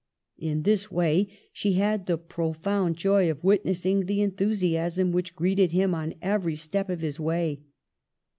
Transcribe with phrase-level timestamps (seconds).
[0.39, 5.73] In this way she had the profound joy of wit nessing the enthusiasm which greeted
[5.73, 7.61] him on every step of his way.